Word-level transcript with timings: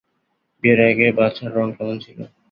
বিয়ের 0.63 0.79
আগে 0.89 1.07
বাছার 1.17 1.49
রং 1.57 1.67
কেমন 1.77 1.95
ছিল! 2.05 2.19